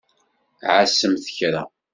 [0.75, 1.63] Ɛasemt kra!